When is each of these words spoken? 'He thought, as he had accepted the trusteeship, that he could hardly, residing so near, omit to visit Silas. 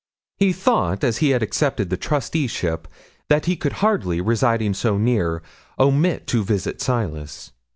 'He 0.37 0.51
thought, 0.51 1.03
as 1.03 1.17
he 1.19 1.29
had 1.29 1.43
accepted 1.43 1.91
the 1.91 1.95
trusteeship, 1.95 2.87
that 3.29 3.45
he 3.45 3.55
could 3.55 3.73
hardly, 3.85 4.19
residing 4.19 4.73
so 4.73 4.97
near, 4.97 5.43
omit 5.77 6.25
to 6.25 6.43
visit 6.43 6.81
Silas. 6.81 7.51